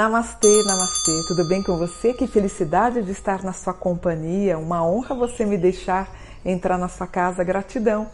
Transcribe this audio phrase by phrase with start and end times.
[0.00, 2.14] Namastê, namastê, tudo bem com você?
[2.14, 6.10] Que felicidade de estar na sua companhia, uma honra você me deixar
[6.42, 8.08] entrar na sua casa, gratidão.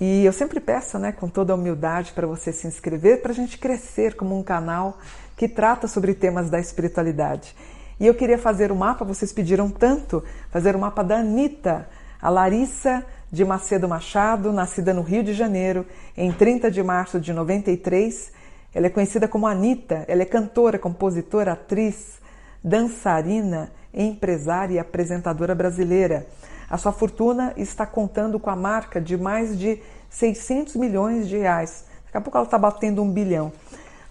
[0.00, 3.34] E eu sempre peço, né, com toda a humildade, para você se inscrever, para a
[3.34, 4.96] gente crescer como um canal
[5.36, 7.54] que trata sobre temas da espiritualidade.
[8.00, 11.18] E eu queria fazer o um mapa, vocês pediram tanto, fazer o um mapa da
[11.18, 11.86] Anitta,
[12.18, 15.84] a Larissa de Macedo Machado, nascida no Rio de Janeiro
[16.16, 18.39] em 30 de março de 93
[18.74, 22.20] ela é conhecida como Anitta, ela é cantora, compositora, atriz,
[22.62, 26.26] dançarina, empresária e apresentadora brasileira.
[26.68, 31.84] A sua fortuna está contando com a marca de mais de 600 milhões de reais.
[32.04, 33.52] Daqui a pouco ela está batendo um bilhão.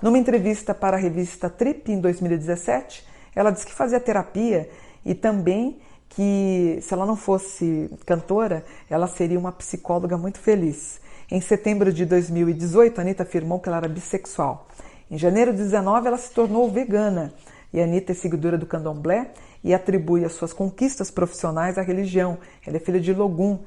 [0.02, 4.70] Numa entrevista para a revista Trip em 2017, ela disse que fazia terapia
[5.06, 5.80] e também
[6.10, 11.00] que se ela não fosse cantora, ela seria uma psicóloga muito feliz.
[11.32, 14.68] Em setembro de 2018, a Anitta afirmou que ela era bissexual.
[15.12, 17.32] Em janeiro de 19, ela se tornou vegana.
[17.72, 19.32] E Anitta é seguidora do candomblé
[19.64, 22.40] e atribui as suas conquistas profissionais à religião.
[22.66, 23.60] Ela é filha de Logum,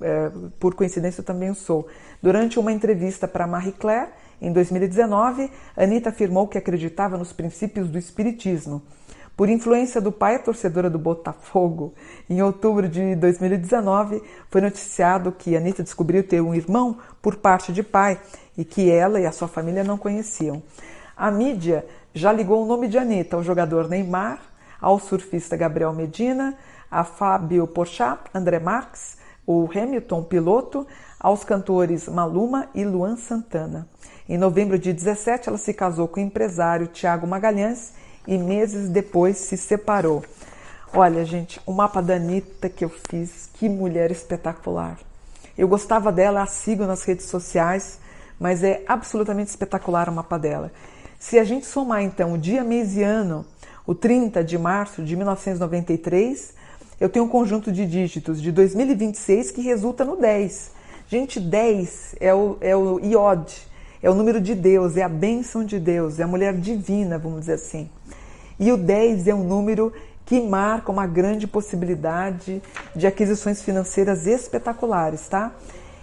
[0.00, 1.88] é, por coincidência eu também sou.
[2.22, 7.98] Durante uma entrevista para Marie Claire, em 2019, Anitta afirmou que acreditava nos princípios do
[7.98, 8.82] espiritismo.
[9.40, 11.94] Por influência do pai, torcedora do Botafogo,
[12.28, 17.82] em outubro de 2019, foi noticiado que Anitta descobriu ter um irmão por parte de
[17.82, 18.20] pai
[18.54, 20.62] e que ela e a sua família não conheciam.
[21.16, 24.42] A mídia já ligou o nome de Anitta ao jogador Neymar,
[24.78, 26.54] ao surfista Gabriel Medina,
[26.90, 30.86] a Fábio Porchat, André Marques, o Hamilton piloto,
[31.18, 33.88] aos cantores Maluma e Luan Santana.
[34.28, 37.94] Em novembro de 17, ela se casou com o empresário Tiago Magalhães
[38.26, 40.24] e meses depois se separou.
[40.92, 44.98] Olha, gente, o mapa da Anitta que eu fiz, que mulher espetacular.
[45.56, 47.98] Eu gostava dela, a sigo nas redes sociais,
[48.38, 50.72] mas é absolutamente espetacular o mapa dela.
[51.18, 53.44] Se a gente somar então o dia, mês e ano,
[53.86, 56.54] o 30 de março de 1993,
[56.98, 60.70] eu tenho um conjunto de dígitos de 2026 que resulta no 10.
[61.08, 63.52] Gente, 10 é o, é o Iod,
[64.02, 67.40] é o número de Deus, é a bênção de Deus, é a mulher divina, vamos
[67.40, 67.90] dizer assim.
[68.60, 69.90] E o 10 é um número
[70.26, 72.62] que marca uma grande possibilidade
[72.94, 75.52] de aquisições financeiras espetaculares, tá?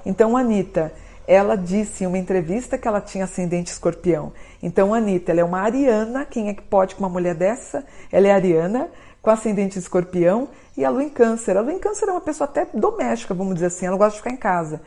[0.03, 0.91] Então, Anitta,
[1.27, 4.33] ela disse em uma entrevista que ela tinha ascendente escorpião.
[4.61, 6.25] Então, Anitta, ela é uma ariana.
[6.25, 7.85] Quem é que pode com uma mulher dessa?
[8.11, 8.89] Ela é ariana,
[9.21, 11.55] com ascendente escorpião e a lua em câncer.
[11.57, 14.17] A lua em câncer é uma pessoa até doméstica, vamos dizer assim, ela gosta de
[14.17, 14.81] ficar em casa.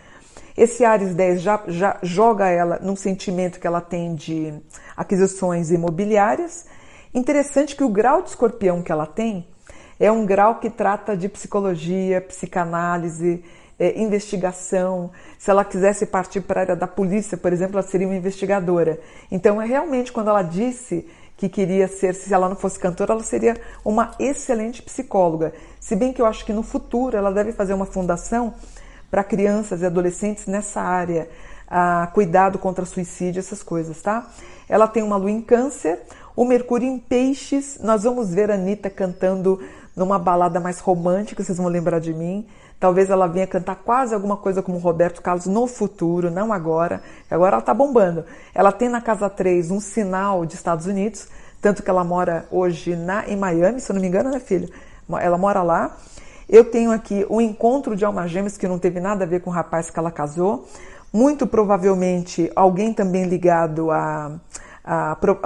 [0.57, 4.53] Esse Ares 10 já, já joga ela num sentimento que ela tem de
[4.97, 6.67] aquisições imobiliárias
[7.13, 9.47] Interessante que o grau de escorpião que ela tem
[9.99, 13.45] é um grau que trata de psicologia, psicanálise,
[13.79, 15.11] é, investigação.
[15.37, 19.01] Se ela quisesse partir para a área da polícia, por exemplo, ela seria uma investigadora.
[19.31, 21.05] Então, é realmente quando ela disse
[21.37, 25.53] que queria ser, se ela não fosse cantora, ela seria uma excelente psicóloga.
[25.81, 28.55] Se bem que eu acho que no futuro ela deve fazer uma fundação
[29.11, 31.29] para crianças e adolescentes nessa área,
[31.71, 34.27] a cuidado contra suicídio, essas coisas, tá?
[34.69, 36.01] Ela tem uma lua em câncer,
[36.35, 39.61] o Mercúrio em Peixes, nós vamos ver a Anitta cantando
[39.95, 42.47] numa balada mais romântica, vocês vão lembrar de mim.
[42.79, 47.03] Talvez ela venha cantar quase alguma coisa como Roberto Carlos no futuro, não agora.
[47.31, 48.25] Agora ela está bombando.
[48.55, 51.29] Ela tem na casa 3 um sinal de Estados Unidos,
[51.61, 54.69] tanto que ela mora hoje na, em Miami, se eu não me engano, né, filha?
[55.21, 55.95] Ela mora lá.
[56.49, 59.41] Eu tenho aqui o um encontro de alma gêmeas que não teve nada a ver
[59.41, 60.67] com o rapaz que ela casou.
[61.13, 64.39] Muito provavelmente alguém também ligado a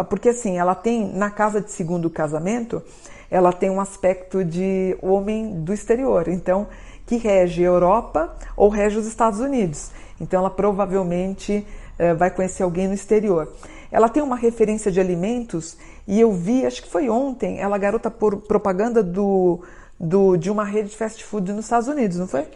[0.09, 2.83] porque assim, ela tem, na casa de segundo casamento,
[3.31, 6.69] ela tem um aspecto de homem do exterior, então,
[7.07, 9.91] que rege a Europa ou rege os Estados Unidos.
[10.21, 11.67] Então, ela provavelmente
[11.99, 13.53] eh, vai conhecer alguém no exterior.
[13.91, 15.77] Ela tem uma referência de alimentos
[16.07, 19.63] e eu vi, acho que foi ontem, ela garota por propaganda do,
[19.99, 22.47] do, de uma rede de fast food nos Estados Unidos, não foi?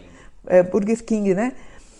[0.46, 1.52] É, Burger King, né?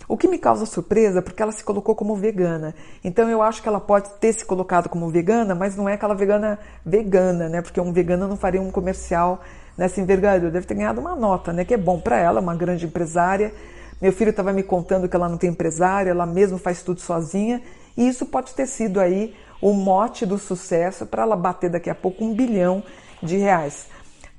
[0.08, 2.74] O que me causa surpresa porque ela se colocou como vegana.
[3.04, 6.14] Então eu acho que ela pode ter se colocado como vegana, mas não é aquela
[6.14, 7.60] vegana vegana, né?
[7.60, 9.42] Porque um vegano não faria um comercial
[9.76, 10.50] nessa envergadura.
[10.50, 11.62] Deve ter ganhado uma nota, né?
[11.62, 13.52] Que é bom para ela, uma grande empresária.
[14.00, 17.60] Meu filho estava me contando que ela não tem empresária, ela mesmo faz tudo sozinha.
[17.94, 21.94] E isso pode ter sido aí o mote do sucesso para ela bater daqui a
[21.94, 22.82] pouco um bilhão
[23.22, 23.88] de reais.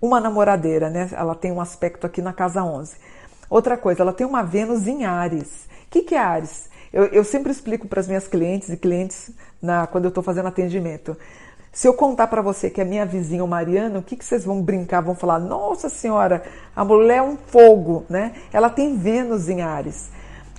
[0.02, 1.10] Uma namoradeira, né?
[1.12, 2.96] Ela tem um aspecto aqui na casa 11.
[3.50, 5.68] Outra coisa, ela tem uma Vênus em Ares.
[5.88, 6.70] O que, que é Ares?
[6.94, 9.32] Eu, eu sempre explico para as minhas clientes e clientes
[9.62, 11.18] na, quando eu estou fazendo atendimento.
[11.72, 14.44] Se eu contar para você que é minha vizinha, o Mariana, o que, que vocês
[14.44, 15.02] vão brincar?
[15.02, 16.44] Vão falar, nossa senhora,
[16.76, 18.34] a mulher é um fogo, né?
[18.52, 20.10] Ela tem Vênus em Ares.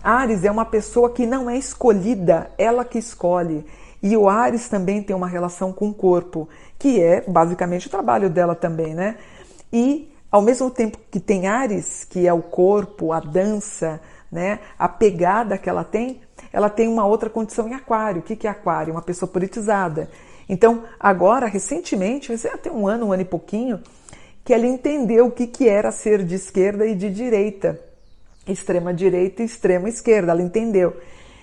[0.02, 3.66] Ares é uma pessoa que não é escolhida, ela que escolhe.
[4.02, 6.48] E o Ares também tem uma relação com o corpo,
[6.78, 9.16] que é basicamente o trabalho dela também, né?
[9.72, 14.00] E ao mesmo tempo que tem Ares, que é o corpo, a dança,
[14.30, 16.20] né, a pegada que ela tem,
[16.52, 18.20] ela tem uma outra condição em Aquário.
[18.20, 18.94] O que é Aquário?
[18.94, 20.08] Uma pessoa politizada.
[20.48, 23.80] Então, agora, recentemente, até um ano, um ano e pouquinho,
[24.44, 27.80] que ela entendeu o que, que era ser de esquerda e de direita,
[28.46, 30.32] extrema direita e extrema esquerda.
[30.32, 30.96] Ela entendeu.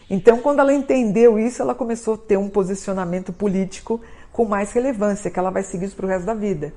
[0.10, 4.02] Então, quando ela entendeu isso, ela começou a ter um posicionamento político
[4.32, 6.74] com mais relevância, que ela vai seguir isso para o resto da vida.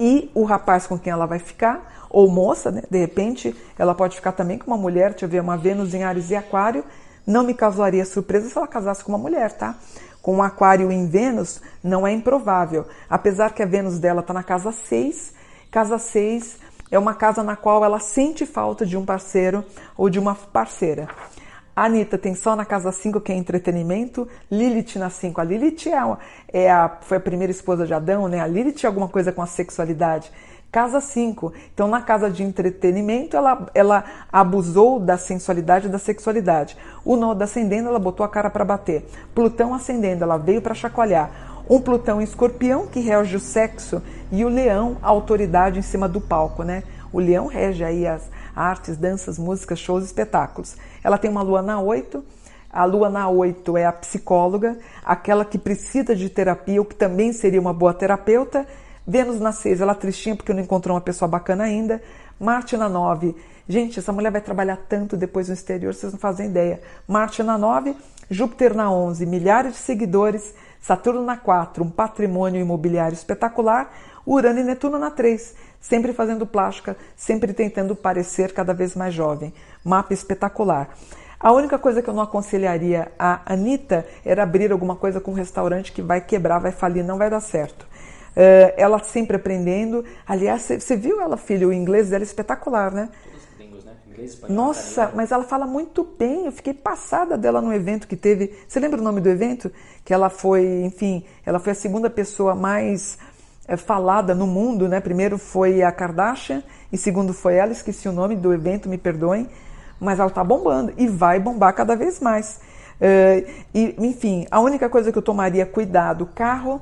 [0.00, 2.82] E o rapaz com quem ela vai ficar, ou moça, né?
[2.90, 6.04] de repente, ela pode ficar também com uma mulher, deixa eu ver, uma Vênus em
[6.04, 6.84] Ares e Aquário,
[7.26, 9.74] não me causaria surpresa se ela casasse com uma mulher, tá?
[10.22, 12.86] Com um Aquário em Vênus, não é improvável.
[13.08, 15.34] Apesar que a Vênus dela está na casa 6,
[15.70, 16.56] casa 6
[16.90, 19.64] é uma casa na qual ela sente falta de um parceiro
[19.96, 21.08] ou de uma parceira.
[21.84, 24.26] Anitta tem só na casa 5, que é entretenimento.
[24.50, 25.40] Lilith na 5.
[25.40, 26.18] A Lilith é, a,
[26.52, 28.40] é a, foi a primeira esposa de Adão, né?
[28.40, 30.30] A Lilith é alguma coisa com a sexualidade.
[30.70, 31.52] Casa 5.
[31.72, 36.76] Então, na casa de entretenimento, ela, ela abusou da sensualidade e da sexualidade.
[37.04, 39.08] O Nodo ascendendo, ela botou a cara para bater.
[39.34, 41.30] Plutão ascendendo, ela veio para chacoalhar.
[41.70, 46.20] Um Plutão escorpião, que rege o sexo, e o leão, a autoridade em cima do
[46.20, 46.82] palco, né?
[47.12, 50.76] O leão rege aí as artes, danças, músicas, shows, espetáculos.
[51.02, 52.24] Ela tem uma lua na 8.
[52.70, 57.32] A lua na 8 é a psicóloga, aquela que precisa de terapia, ou que também
[57.32, 58.66] seria uma boa terapeuta.
[59.06, 62.02] Vênus na 6, ela é tristinha porque não encontrou uma pessoa bacana ainda.
[62.38, 63.34] Marte na 9.
[63.66, 66.80] Gente, essa mulher vai trabalhar tanto depois no exterior, vocês não fazem ideia.
[67.06, 67.96] Marte na 9,
[68.30, 70.54] Júpiter na 11, milhares de seguidores.
[70.80, 73.92] Saturno na 4, um patrimônio imobiliário espetacular.
[74.28, 79.54] Urano e Netuno na 3, sempre fazendo plástica, sempre tentando parecer cada vez mais jovem.
[79.82, 80.90] Mapa espetacular.
[81.40, 85.34] A única coisa que eu não aconselharia a Anitta era abrir alguma coisa com um
[85.34, 87.84] restaurante que vai quebrar, vai falir, não vai dar certo.
[88.36, 90.04] Uh, ela sempre aprendendo.
[90.26, 91.70] Aliás, você viu ela, filho?
[91.70, 93.08] O inglês dela é espetacular, né?
[94.48, 94.54] né?
[94.54, 96.46] Nossa, mas ela fala muito bem.
[96.46, 98.54] Eu fiquei passada dela no evento que teve.
[98.66, 99.70] Você lembra o nome do evento?
[100.04, 103.16] Que ela foi, enfim, ela foi a segunda pessoa mais
[103.76, 105.00] falada no mundo, né?
[105.00, 106.62] Primeiro foi a Kardashian
[106.92, 109.48] e segundo foi ela, esqueci o nome do evento, me perdoem,
[110.00, 112.60] mas ela está bombando e vai bombar cada vez mais.
[113.00, 116.80] Uh, e, enfim, a única coisa que eu tomaria cuidado, carro,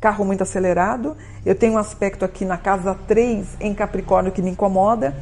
[0.00, 1.16] carro muito acelerado.
[1.44, 5.14] Eu tenho um aspecto aqui na casa 3 em Capricórnio que me incomoda.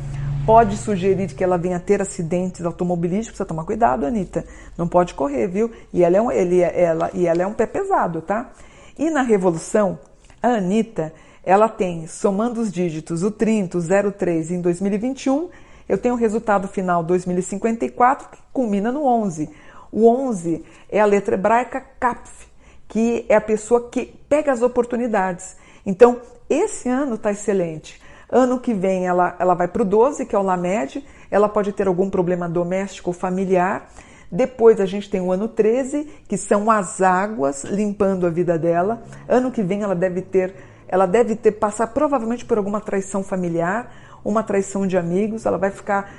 [0.44, 4.44] Pode sugerir que ela venha ter acidentes automobilísticos, precisa tomar cuidado, Anitta.
[4.78, 5.72] Não pode correr, viu?
[5.92, 8.50] E ela é um, ele, ela, e ela é um pé pesado, tá?
[8.96, 9.98] E na Revolução,
[10.46, 11.12] a Anitta,
[11.44, 15.48] ela tem, somando os dígitos, o 30, o 03 em 2021,
[15.88, 19.48] eu tenho o resultado final 2054, que culmina no 11.
[19.93, 22.46] O 11 é a letra hebraica Kapf,
[22.88, 25.56] que é a pessoa que pega as oportunidades.
[25.84, 26.20] Então,
[26.50, 28.00] esse ano está excelente.
[28.28, 31.72] Ano que vem ela, ela vai para o 12, que é o Lamed, ela pode
[31.72, 33.88] ter algum problema doméstico ou familiar.
[34.31, 39.02] Depois a gente tem o ano 13, que são as águas limpando a vida dela.
[39.28, 40.55] Ano que vem ela deve ter,
[40.88, 43.93] ela deve ter passar provavelmente por alguma traição familiar,
[44.25, 46.12] uma traição de amigos, ela vai ficar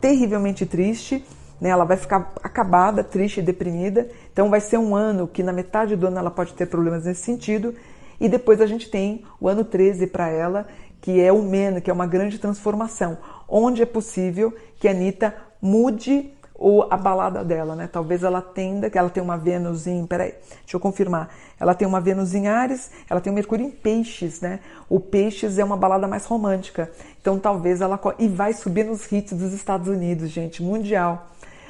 [0.00, 1.24] terrivelmente triste,
[1.60, 1.68] né?
[1.68, 4.08] Ela vai ficar acabada, triste e deprimida.
[4.32, 7.22] Então vai ser um ano que na metade do ano ela pode ter problemas nesse
[7.22, 7.72] sentido.
[8.20, 10.66] E depois a gente tem o ano 13 para ela,
[11.00, 15.34] que é o MEN, que é uma grande transformação, onde é possível que a Anitta
[15.60, 17.88] mude ou a balada dela, né?
[17.90, 21.28] Talvez ela tenda, que ela tem uma Vênus em, peraí, deixa eu confirmar.
[21.58, 24.60] Ela tem uma Vênus em Ares, ela tem um Mercúrio em Peixes, né?
[24.88, 26.88] O Peixes é uma balada mais romântica.
[27.20, 31.26] Então talvez ela e vai subir nos hits dos Estados Unidos, gente, mundial.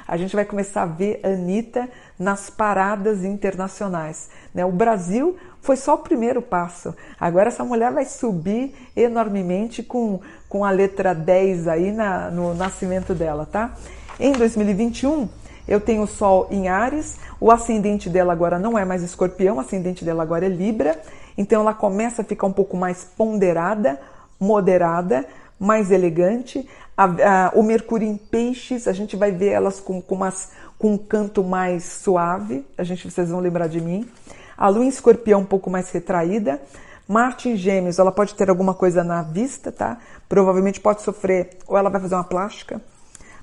[0.07, 4.29] A gente vai começar a ver Anitta nas paradas internacionais.
[4.53, 4.63] Né?
[4.63, 6.93] O Brasil foi só o primeiro passo.
[7.19, 13.15] Agora essa mulher vai subir enormemente com, com a letra 10 aí na, no nascimento
[13.15, 13.73] dela, tá?
[14.19, 15.27] Em 2021,
[15.67, 19.59] eu tenho o Sol em Ares, o ascendente dela agora não é mais escorpião, o
[19.59, 21.01] ascendente dela agora é Libra,
[21.35, 23.99] então ela começa a ficar um pouco mais ponderada,
[24.39, 25.25] moderada,
[25.59, 26.67] mais elegante.
[26.95, 30.93] A, a, o Mercúrio em Peixes, a gente vai ver elas com, com, umas, com
[30.93, 34.07] um canto mais suave, a gente, vocês vão lembrar de mim.
[34.55, 36.61] A Lua em Escorpião um pouco mais retraída.
[37.07, 39.97] Marte em Gêmeos, ela pode ter alguma coisa na vista, tá?
[40.29, 42.79] Provavelmente pode sofrer, ou ela vai fazer uma plástica,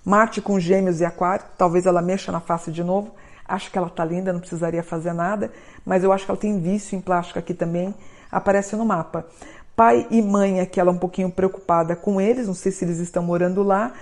[0.04, 3.14] Marte com Gêmeos e Aquário, talvez ela mexa na face de novo.
[3.47, 5.52] Acho que ela tá linda, não precisaria fazer nada,
[5.85, 7.95] mas eu acho que ela tem vício em plástico aqui também,
[8.30, 9.26] aparece no mapa.
[9.75, 12.99] Pai e mãe aqui, ela é um pouquinho preocupada com eles, não sei se eles
[12.99, 13.92] estão morando lá.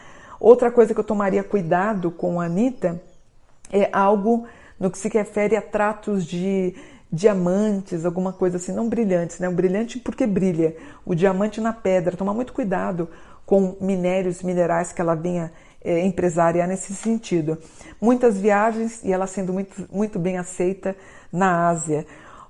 [0.40, 3.00] Outra coisa que eu tomaria cuidado com a Anitta
[3.72, 4.46] é algo
[4.78, 6.74] no que se refere a tratos de
[7.10, 9.48] diamantes, alguma coisa assim, não brilhantes, né?
[9.48, 12.16] O brilhante porque brilha, o diamante na pedra.
[12.16, 13.08] Toma muito cuidado
[13.46, 15.50] com minérios, minerais que ela venha
[15.88, 17.56] é, empresariar nesse sentido.
[17.98, 20.94] Muitas viagens e ela sendo muito, muito bem aceita
[21.32, 22.06] na Ásia.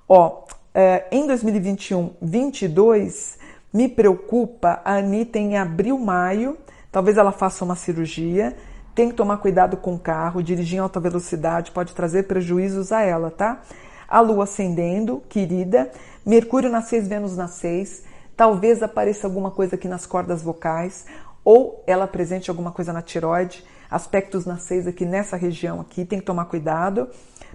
[0.09, 0.43] Ó,
[0.75, 3.39] é, em 2021, 22,
[3.73, 6.59] me preocupa a Anitta em abril, maio,
[6.91, 8.57] talvez ela faça uma cirurgia,
[8.93, 13.03] tem que tomar cuidado com o carro, dirigir em alta velocidade pode trazer prejuízos a
[13.03, 13.63] ela, tá?
[14.09, 15.93] A lua ascendendo, querida,
[16.27, 18.03] Mercúrio na 6, Vênus na 6,
[18.37, 21.07] talvez apareça alguma coisa aqui nas cordas vocais,
[21.51, 26.19] ou ela apresente alguma coisa na tiroide, aspectos na 6 aqui nessa região aqui, tem
[26.19, 27.09] que tomar cuidado.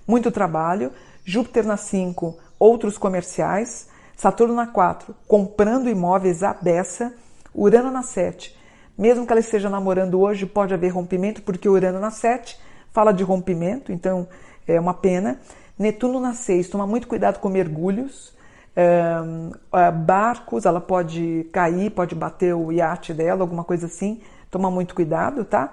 [0.08, 0.92] Muito trabalho.
[1.24, 3.88] Júpiter na 5, outros comerciais.
[4.18, 7.14] Saturno na 4, comprando imóveis à beça.
[7.54, 8.58] Urano na 7,
[8.98, 12.60] mesmo que ela esteja namorando hoje, pode haver rompimento, porque Urano na 7
[12.92, 14.28] fala de rompimento, então
[14.68, 15.40] é uma pena.
[15.78, 18.36] Netuno na 6, toma muito cuidado com mergulhos.
[18.76, 24.22] Uh, barcos, ela pode cair, pode bater o iate dela, alguma coisa assim.
[24.50, 25.72] Toma muito cuidado, tá?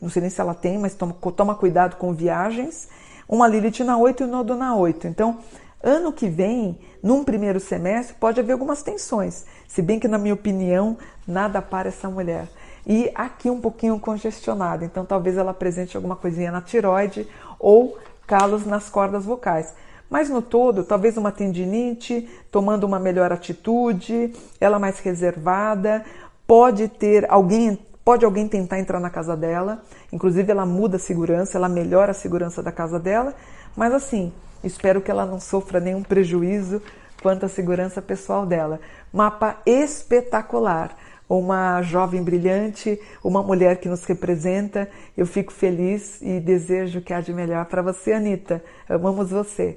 [0.00, 2.88] Não sei nem se ela tem, mas toma, toma cuidado com viagens.
[3.28, 5.08] Uma Lilith na 8 e o Nodo na 8.
[5.08, 5.38] Então,
[5.82, 9.44] ano que vem, num primeiro semestre, pode haver algumas tensões.
[9.66, 12.48] Se bem que, na minha opinião, nada para essa mulher.
[12.86, 17.26] E aqui um pouquinho congestionada, então talvez ela apresente alguma coisinha na tiroide
[17.58, 19.74] ou calos nas cordas vocais.
[20.08, 26.04] Mas no todo, talvez uma tendinite, tomando uma melhor atitude, ela mais reservada,
[26.46, 29.82] pode ter alguém, pode alguém tentar entrar na casa dela,
[30.12, 33.34] inclusive ela muda a segurança, ela melhora a segurança da casa dela,
[33.76, 34.32] mas assim,
[34.62, 36.80] espero que ela não sofra nenhum prejuízo
[37.20, 38.80] quanto à segurança pessoal dela.
[39.12, 40.96] Mapa espetacular
[41.28, 44.88] uma jovem brilhante, uma mulher que nos representa.
[45.16, 48.62] Eu fico feliz e desejo que há de melhor para você, Anitta.
[48.88, 49.76] Amamos você.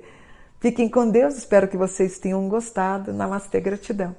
[0.60, 3.13] Fiquem com Deus, espero que vocês tenham gostado.
[3.13, 4.13] Namastê, gratidão.